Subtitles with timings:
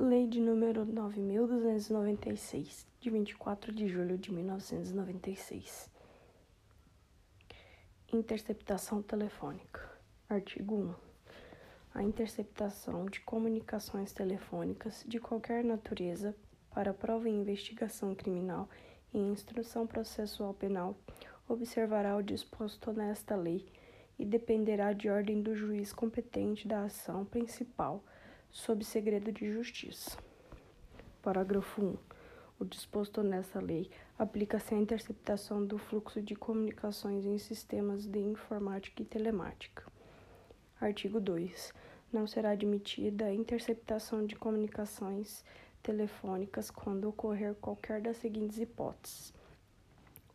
[0.00, 5.90] Lei de número 9296, de 24 de julho de 1996.
[8.12, 9.90] Interceptação telefônica.
[10.28, 10.94] Artigo 1.
[11.94, 16.32] A interceptação de comunicações telefônicas de qualquer natureza
[16.72, 18.68] para prova e investigação criminal
[19.12, 20.96] e instrução processual penal
[21.48, 23.66] observará o disposto nesta lei
[24.16, 28.04] e dependerá de ordem do juiz competente da ação principal
[28.50, 30.18] sob segredo de justiça.
[31.22, 31.96] Parágrafo 1.
[32.58, 39.02] O disposto nessa lei aplica-se à interceptação do fluxo de comunicações em sistemas de informática
[39.02, 39.84] e telemática.
[40.80, 41.72] Artigo 2.
[42.12, 45.44] Não será admitida a interceptação de comunicações
[45.82, 49.32] telefônicas quando ocorrer qualquer das seguintes hipóteses: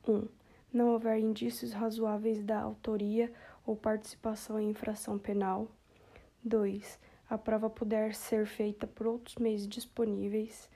[0.08, 0.28] 1.
[0.72, 3.34] não houver indícios razoáveis da autoria
[3.66, 5.68] ou participação em infração penal.
[6.44, 7.00] 2
[7.34, 10.70] a prova puder ser feita por outros meios disponíveis.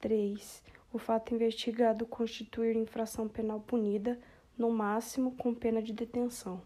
[0.00, 0.62] 3.
[0.90, 4.18] O fato investigado constituir infração penal punida,
[4.56, 6.62] no máximo com pena de detenção.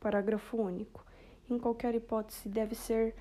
[0.00, 1.06] Parágrafo único.
[1.48, 3.14] Em qualquer hipótese, deve ser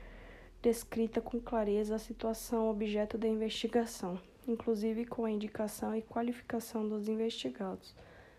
[0.64, 7.08] descrita com clareza a situação objeto da investigação, inclusive com a indicação e qualificação dos
[7.08, 7.96] investigados,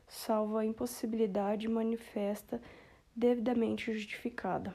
[0.09, 2.61] salvo a impossibilidade manifesta
[3.15, 4.75] devidamente justificada.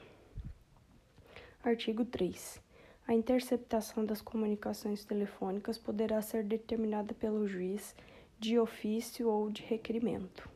[1.62, 2.58] Artigo 3.
[3.06, 7.94] A interceptação das comunicações telefônicas poderá ser determinada pelo juiz
[8.38, 10.48] de ofício ou de requerimento.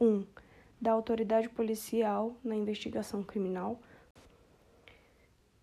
[0.00, 0.06] 1.
[0.06, 0.26] Um,
[0.80, 3.82] da autoridade policial na investigação criminal.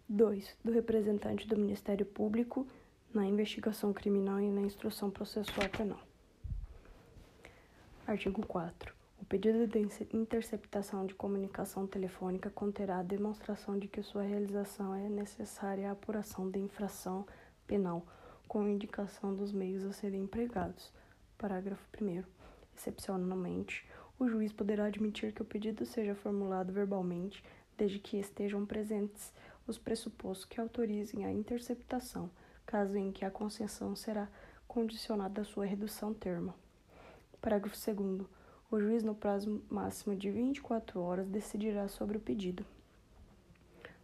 [0.09, 0.57] 2.
[0.61, 2.67] Do representante do Ministério Público
[3.13, 6.01] na investigação criminal e na instrução processual penal.
[8.05, 8.94] Artigo 4.
[9.25, 9.79] O pedido de
[10.15, 16.47] interceptação de comunicação telefônica conterá a demonstração de que sua realização é necessária à apuração
[16.47, 17.25] da infração
[17.65, 18.05] penal,
[18.47, 20.93] com indicação dos meios a serem empregados.
[21.39, 22.23] Parágrafo 1.
[22.77, 23.83] Excepcionalmente,
[24.19, 27.43] o juiz poderá admitir que o pedido seja formulado verbalmente,
[27.75, 29.33] desde que estejam presentes
[29.65, 32.29] os pressupostos que autorizem a interceptação,
[32.63, 34.29] caso em que a concessão será
[34.67, 36.53] condicionada à sua redução termo.
[37.41, 42.65] Parágrafo 2 o juiz, no prazo máximo de 24 horas, decidirá sobre o pedido.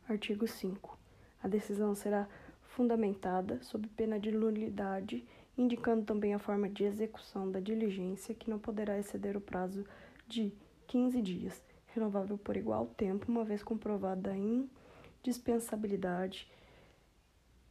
[0.07, 0.97] Artigo 5.
[1.41, 2.27] A decisão será
[2.61, 5.25] fundamentada sob pena de nulidade,
[5.57, 9.85] indicando também a forma de execução da diligência, que não poderá exceder o prazo
[10.27, 10.53] de
[10.87, 16.47] 15 dias, renovável por igual tempo, uma vez comprovada a indispensabilidade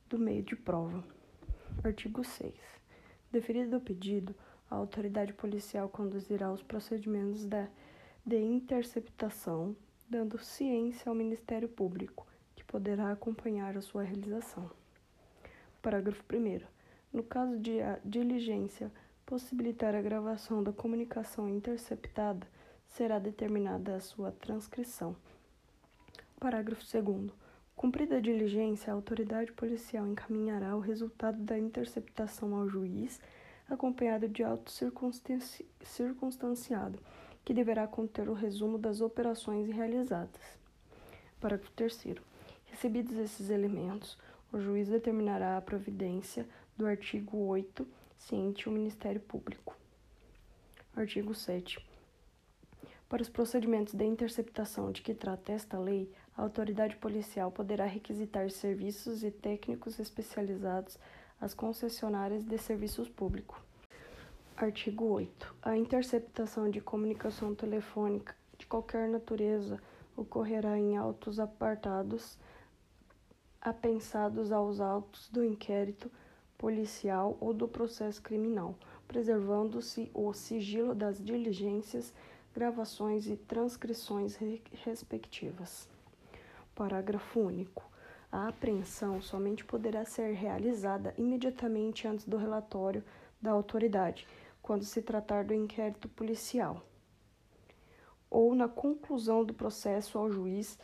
[0.08, 1.04] do meio de prova.
[1.84, 2.52] Artigo 6.
[3.30, 4.34] Deferido o pedido,
[4.70, 7.68] a autoridade policial conduzirá os procedimentos da,
[8.24, 9.74] de interceptação,
[10.08, 14.70] dando ciência ao Ministério Público, que poderá acompanhar a sua realização.
[15.82, 16.60] Parágrafo 1.
[17.12, 18.92] No caso de diligência
[19.26, 22.46] possibilitar a gravação da comunicação interceptada,
[22.86, 25.16] será determinada a sua transcrição.
[26.38, 27.30] Parágrafo 2.
[27.76, 33.20] Cumprida a diligência, a autoridade policial encaminhará o resultado da interceptação ao juiz
[33.70, 34.70] acompanhado de auto
[35.84, 36.98] circunstanciado,
[37.44, 40.58] que deverá conter o resumo das operações realizadas.
[41.40, 42.16] Parágrafo 3.
[42.66, 44.18] Recebidos esses elementos,
[44.52, 47.86] o juiz determinará a providência do artigo 8,
[48.18, 49.76] ciente o Ministério Público.
[50.94, 51.78] Artigo 7.
[53.08, 58.50] Para os procedimentos de interceptação de que trata esta lei, a autoridade policial poderá requisitar
[58.50, 60.98] serviços e técnicos especializados
[61.40, 63.58] às concessionárias de serviços públicos.
[64.56, 65.54] Artigo 8.
[65.62, 69.80] A interceptação de comunicação telefônica de qualquer natureza
[70.16, 72.38] ocorrerá em autos apartados
[73.60, 76.10] apensados aos autos do inquérito
[76.56, 78.74] policial ou do processo criminal,
[79.06, 82.12] preservando-se o sigilo das diligências,
[82.54, 84.36] gravações e transcrições
[84.84, 85.88] respectivas.
[86.74, 87.89] Parágrafo único.
[88.32, 93.02] A apreensão somente poderá ser realizada imediatamente antes do relatório
[93.42, 94.26] da autoridade,
[94.62, 96.82] quando se tratar do inquérito policial,
[98.30, 100.78] ou na conclusão do processo ao juiz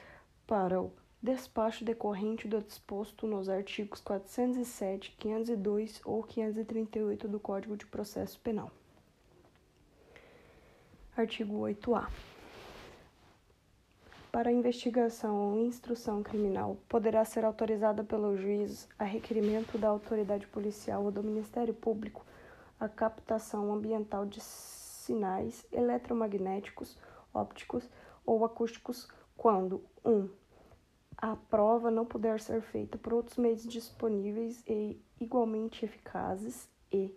[0.47, 0.93] para o
[1.23, 8.71] despacho decorrente do disposto nos artigos 407, 502 ou 538 do Código de Processo Penal.
[11.17, 12.36] Artigo 8-A.
[14.37, 21.05] Para investigação ou instrução criminal, poderá ser autorizada pelo juiz, a requerimento da autoridade policial
[21.05, 22.23] ou do Ministério Público,
[22.79, 26.99] a captação ambiental de sinais eletromagnéticos,
[27.33, 27.89] ópticos
[28.27, 30.11] ou acústicos quando 1.
[30.11, 30.29] Um,
[31.17, 37.11] a prova não puder ser feita por outros meios disponíveis e igualmente eficazes e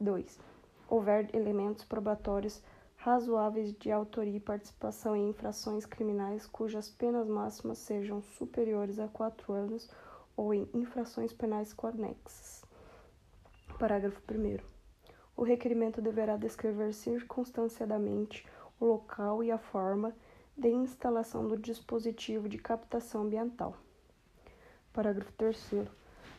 [0.00, 0.40] 2.
[0.88, 2.60] houver elementos probatórios
[2.98, 9.52] razoáveis de autoria e participação em infrações criminais cujas penas máximas sejam superiores a quatro
[9.52, 9.88] anos
[10.36, 12.64] ou em infrações penais conexas.
[13.78, 14.58] Parágrafo 1.
[15.36, 18.44] O requerimento deverá descrever circunstanciadamente
[18.80, 20.12] o local e a forma
[20.56, 23.76] de instalação do dispositivo de captação ambiental.
[24.92, 25.86] Parágrafo 3.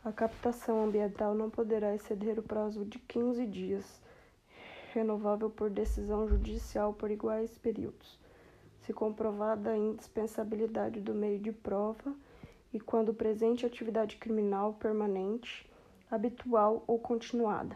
[0.03, 4.01] A captação ambiental não poderá exceder o prazo de 15 dias,
[4.93, 8.19] renovável por decisão judicial por iguais períodos,
[8.81, 12.15] se comprovada a indispensabilidade do meio de prova
[12.73, 15.69] e quando presente atividade criminal permanente,
[16.09, 17.75] habitual ou continuada.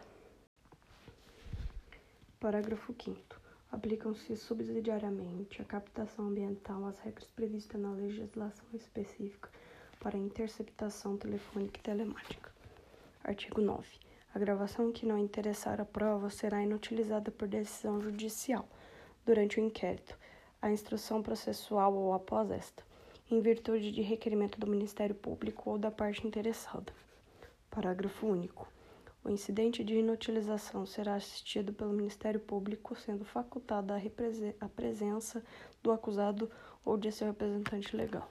[2.40, 3.44] Parágrafo 5
[3.74, 9.50] aplicam-se subsidiariamente à captação ambiental as regras previstas na legislação específica
[9.98, 12.52] para interceptação telefônica e telemática.
[13.24, 14.03] Artigo 9.
[14.34, 18.68] A gravação que não interessar a prova será inutilizada por decisão judicial
[19.24, 20.18] durante o inquérito,
[20.60, 22.82] a instrução processual ou após esta,
[23.30, 26.92] em virtude de requerimento do Ministério Público ou da parte interessada.
[27.70, 28.66] Parágrafo único.
[29.22, 35.44] O incidente de inutilização será assistido pelo Ministério Público, sendo facultada a, a presença
[35.80, 36.50] do acusado
[36.84, 38.28] ou de seu representante legal.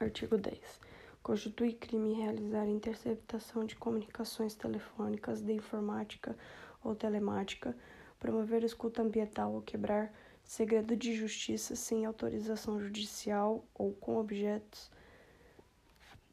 [0.00, 0.91] Artigo 10.
[1.22, 6.36] Constitui crime realizar interceptação de comunicações telefônicas, de informática
[6.82, 7.76] ou telemática,
[8.18, 14.90] promover escuta ambiental ou quebrar segredo de justiça sem autorização judicial ou com objetos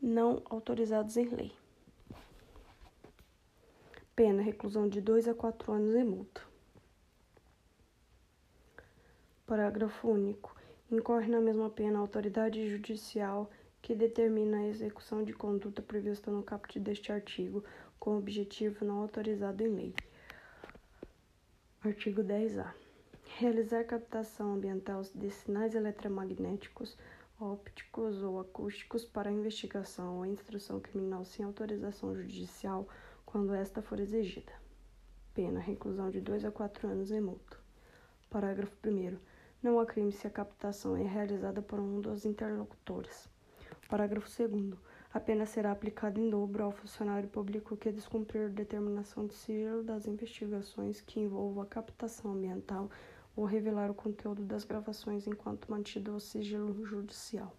[0.01, 1.51] não autorizados em lei.
[4.15, 6.42] Pena: reclusão de 2 a 4 anos e multa.
[9.45, 10.56] Parágrafo único.
[10.92, 13.50] Incorre na mesma pena a autoridade judicial
[13.81, 17.63] que determina a execução de conduta prevista no caput deste artigo,
[17.99, 19.93] com objetivo não autorizado em lei.
[21.83, 22.73] Artigo 10-A.
[23.37, 26.97] Realizar captação ambiental de sinais eletromagnéticos,
[27.39, 32.87] ópticos ou acústicos para investigação ou instrução criminal sem autorização judicial
[33.25, 34.51] quando esta for exigida.
[35.33, 37.57] Pena: reclusão de 2 a 4 anos e multa.
[38.29, 39.17] Parágrafo 1.
[39.63, 43.29] Não há crime se a captação é realizada por um dos interlocutores.
[43.89, 44.77] Parágrafo 2.
[45.12, 50.06] A pena será aplicada em dobro ao funcionário público que descumprir determinação de sigilo das
[50.06, 52.88] investigações que envolvam a captação ambiental
[53.36, 57.51] ou revelar o conteúdo das gravações enquanto mantido o sigilo judicial.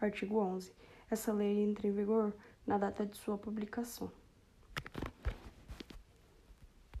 [0.00, 0.72] Artigo 11.
[1.10, 2.32] Essa lei entra em vigor
[2.66, 4.10] na data de sua publicação.